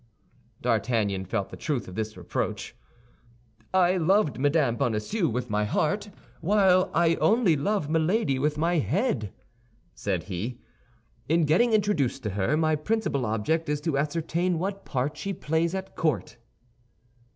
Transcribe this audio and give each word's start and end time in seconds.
D'Artagnan 0.63 1.25
felt 1.25 1.49
the 1.51 1.55
truth 1.55 1.87
of 1.87 1.93
this 1.93 2.17
reproach. 2.17 2.75
"I 3.71 3.97
loved 3.97 4.39
Madame 4.39 4.75
Bonacieux 4.75 5.29
with 5.29 5.47
my 5.47 5.63
heart, 5.63 6.09
while 6.39 6.89
I 6.91 7.17
only 7.17 7.55
love 7.55 7.87
Milady 7.87 8.39
with 8.39 8.57
my 8.57 8.79
head," 8.79 9.31
said 9.93 10.23
he. 10.23 10.59
"In 11.29 11.43
getting 11.45 11.71
introduced 11.71 12.23
to 12.23 12.31
her, 12.31 12.57
my 12.57 12.75
principal 12.75 13.27
object 13.27 13.69
is 13.69 13.79
to 13.81 13.95
ascertain 13.99 14.57
what 14.57 14.85
part 14.85 15.17
she 15.17 15.33
plays 15.33 15.75
at 15.75 15.95
court." 15.95 16.37